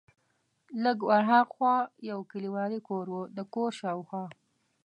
[0.83, 1.75] لږ ور ها خوا
[2.09, 4.25] یو کلیوالي کور و، د کور شاوخوا.